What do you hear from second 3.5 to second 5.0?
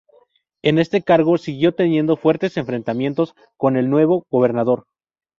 con el nuevo gobernador.